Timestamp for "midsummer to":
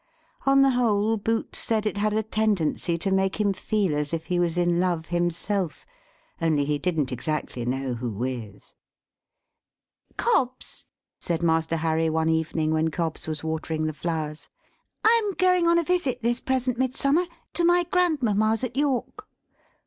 16.79-17.63